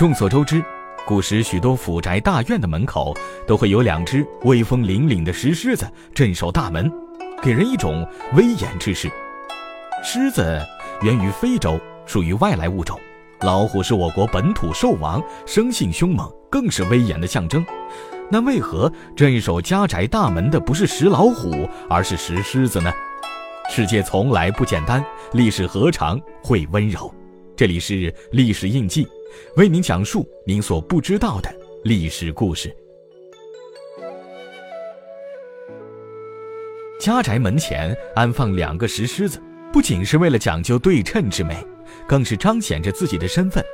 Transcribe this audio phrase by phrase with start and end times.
[0.00, 0.64] 众所周知，
[1.06, 3.14] 古时许多府宅大院的门口
[3.46, 6.90] 都会有两只威风凛凛的石狮子镇守大门，
[7.42, 9.10] 给人一种威严之势。
[10.02, 10.58] 狮子
[11.02, 12.98] 源于非洲，属于外来物种。
[13.42, 17.62] 老虎是我国本土兽王，生性凶猛，更是威严的象征。
[18.30, 22.90] 那为何镇守家宅大门的不是石老虎，而是石狮子呢？
[23.68, 25.04] 世界从来不简单，
[25.34, 27.14] 历史何尝会温柔？
[27.54, 29.06] 这里是历史印记，
[29.56, 32.74] 为您讲述您所不知道的历史故事。
[36.98, 39.40] 家宅门前安放两个石狮子，
[39.72, 41.56] 不仅是为了讲究对称之美。
[42.06, 43.64] 更是彰显着自己的身份。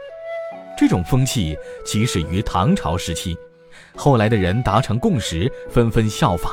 [0.77, 3.37] 这种风气起始于唐朝时期，
[3.95, 6.53] 后来的人达成共识，纷纷效仿。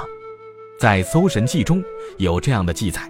[0.80, 1.84] 在《搜神记》中
[2.18, 3.10] 有这样的记载：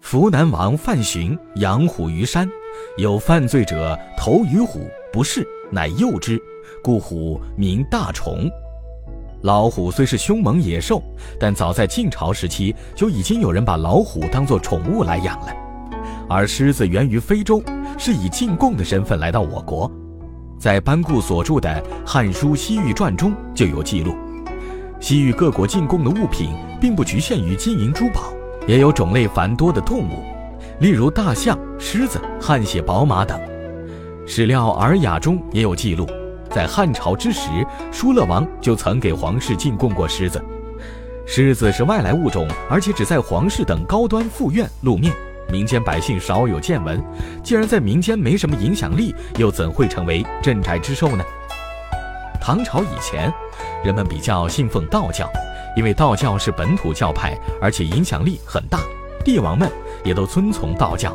[0.00, 2.48] 扶南王范寻养虎于山，
[2.96, 6.40] 有犯罪者投于虎，不是，乃诱之，
[6.82, 8.50] 故虎名大虫。
[9.42, 11.02] 老虎虽是凶猛野兽，
[11.38, 15.48] 但早在晋朝时期就已经有人把老虎当作宠物来养了。
[16.28, 17.62] 而狮子源于非洲。
[17.98, 19.90] 是以进贡的身份来到我国，
[20.58, 24.14] 在班固所著的《汉书西域传》中就有记录。
[25.00, 28.34] 西域各国进贡的物品并不局限于金银珠宝，
[28.66, 30.24] 也有种类繁多的动物，
[30.78, 33.40] 例如大象、狮子、汗血宝马等。
[34.26, 36.06] 史料《尔雅》中也有记录，
[36.50, 37.48] 在汉朝之时，
[37.90, 40.44] 疏勒王就曾给皇室进贡过狮子。
[41.26, 45.14] 狮子是外来物种，而且只在皇室等高端富院露面。
[45.50, 47.02] 民间百姓少有见闻，
[47.42, 51.24] 既然在民间没什么影响力，又怎会成为镇宅之兽呢？
[52.38, 53.32] 唐朝以前，
[53.82, 55.26] 人们比较信奉道教，
[55.74, 58.80] 因为道教是本土教派，而且影响力很大，
[59.24, 59.70] 帝王们
[60.06, 61.14] 也都遵从道教。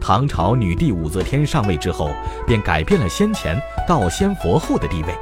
[0.00, 2.10] 唐朝女帝武则天上位之后，
[2.46, 5.14] 便改变了先前道先佛后的地位，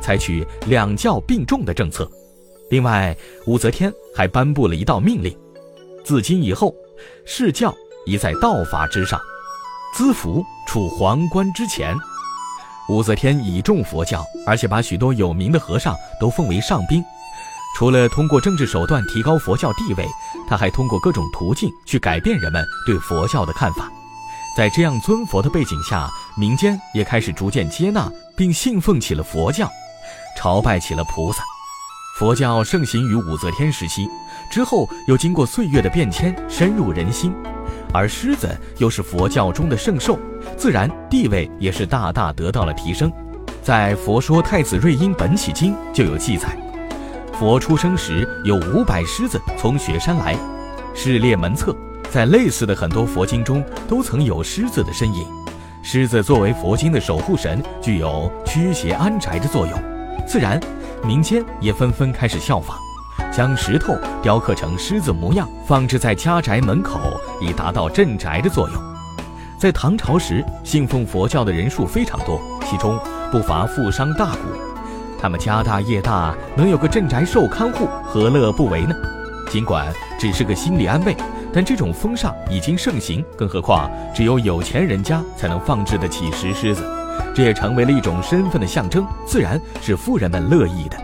[0.00, 2.10] 采取两教并重的政策。
[2.70, 3.16] 另外，
[3.46, 5.36] 武则天还颁布了一道命令：
[6.04, 6.74] 自今以后。
[7.24, 7.72] 释教
[8.06, 9.20] 宜在道法之上，
[9.94, 11.96] 资服处皇冠之前。
[12.88, 17.04] 武则天倚重佛教，而且把许多有名的和尚都奉为上宾。
[17.76, 20.04] 除了通过政治手段提高佛教地位，
[20.48, 23.90] 他还通过各种途径去改变人们对佛教的看法。
[24.56, 29.70] 在这样尊佛的背景下，民间也开始逐渐接纳并信奉起了佛教，
[30.36, 31.42] 朝拜起了菩萨。
[32.18, 34.08] 佛教盛行于武则天时期，
[34.50, 37.32] 之后又经过岁月的变迁，深入人心。
[37.92, 38.48] 而狮子
[38.78, 40.18] 又是佛教中的圣兽，
[40.56, 43.12] 自然地位也是大大得到了提升。
[43.62, 46.56] 在《佛说太子瑞因本起经》就有记载，
[47.38, 50.36] 佛出生时有五百狮子从雪山来，
[50.92, 51.72] 侍列门侧。
[52.10, 55.24] 在类似的很多佛经中，都曾有狮子的身影。
[55.80, 59.80] 狮子作为佛经的守护神，具有驱邪安宅的作用，
[60.26, 60.60] 自然。
[61.04, 62.76] 民间也纷纷开始效仿，
[63.32, 66.98] 将石头雕刻成狮子模样，放置在家宅门口，
[67.40, 68.82] 以达到镇宅的作用。
[69.56, 72.98] 在唐朝时，信奉佛教的人数非常多，其中
[73.30, 74.38] 不乏富商大贾，
[75.20, 78.94] 他们家大业大，能有个镇宅兽看护，何乐不为呢？
[79.50, 81.16] 尽管只是个心理安慰，
[81.52, 86.84] 但这种风尚已经盛行，更何况只有有钱人家才能放置得起石狮子。
[87.34, 90.96] 这也成为了一种身份的象征，自然是富人们乐意的。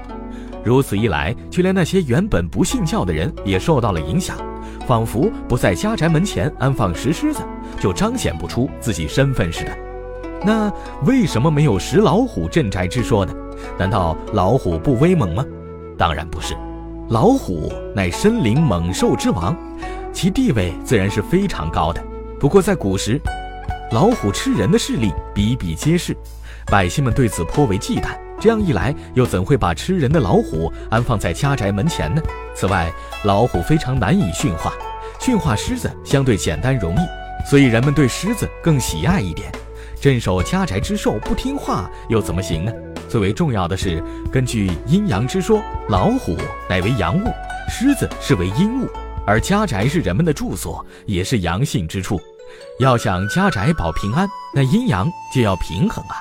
[0.62, 4.36] 如此一来，就连那些原本不信教的人也受到了影响，
[4.86, 7.40] 仿佛不在家宅门前安放石狮子，
[7.80, 9.70] 就彰显不出自己身份似的。
[10.44, 10.70] 那
[11.04, 13.32] 为什么没有石老虎镇宅之说呢？
[13.78, 15.44] 难道老虎不威猛吗？
[15.96, 16.54] 当然不是，
[17.08, 19.56] 老虎乃森林猛兽之王，
[20.12, 22.02] 其地位自然是非常高的。
[22.40, 23.20] 不过在古时，
[23.92, 26.16] 老虎吃人的事例比比皆是，
[26.66, 28.08] 百姓们对此颇为忌惮。
[28.40, 32.20] 这样一来，又怎会把吃人的老虎安放在家宅门前呢？
[32.54, 32.92] 此外，
[33.22, 34.72] 老虎非常难以驯化，
[35.20, 39.50] 驯化狮子相对简单容易，所以人们对狮子更喜爱一点。
[40.00, 42.72] 镇守家宅之兽不听话又怎么行呢？
[43.14, 44.02] 最为重要的是，
[44.32, 46.36] 根据阴阳之说，老虎
[46.68, 47.32] 乃为阳物，
[47.70, 48.88] 狮子是为阴物，
[49.24, 52.20] 而家宅是人们的住所，也是阳性之处。
[52.80, 56.16] 要想家宅保平安，那阴阳就要平衡啊。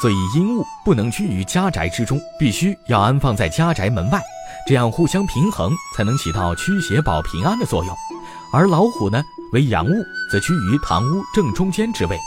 [0.00, 4.20] 所以阴物不能居于家宅之中，必须要安放在家宅门外，
[4.66, 7.96] 这样互相平衡，才能起到驱邪保平安的作用。
[8.52, 9.22] 而老虎呢，
[9.52, 12.18] 为阳物，则居于堂屋正中间之位，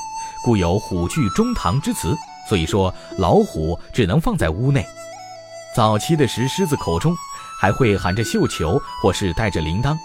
[0.42, 2.16] 故有“虎踞中堂”之词。
[2.48, 4.86] 所以说，老虎只能放在屋内。
[5.76, 7.16] 早期的石狮子口中
[7.60, 9.98] 还会含着绣球，或是带着铃铛，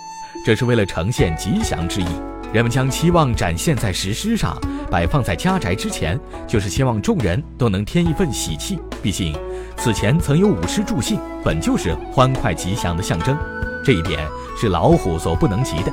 [0.45, 2.07] 这是为了呈现吉祥之意。
[2.53, 4.59] 人们将期望展现在石狮上，
[4.91, 8.81] 摆放在家宅之前，就是希望众人都能添一份喜气。
[9.01, 9.33] 毕竟，
[9.77, 13.39] 此前曾有舞狮助兴，本就是欢快吉祥的象征，
[13.85, 14.27] 这一点
[14.61, 15.93] 是老虎所不能及的。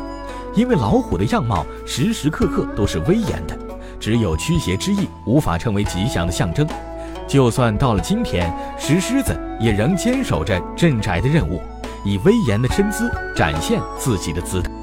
[0.56, 3.56] 因为老虎的样貌时时刻刻都是威严的，
[4.00, 6.68] 只有驱邪之意，无法成为吉祥的象征。
[7.28, 11.62] 就算到了今天，石狮子也仍坚守着镇宅的任务，
[12.06, 14.77] 以威严的身姿展现自己的姿态。